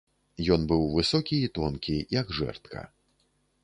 Ён 0.55 0.61
быў 0.71 0.87
высокі 0.95 1.35
і 1.49 1.53
тонкі, 1.59 2.01
як 2.19 2.37
жэрдка. 2.39 2.79